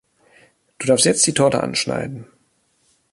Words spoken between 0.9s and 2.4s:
jetzt die Torte anschneiden.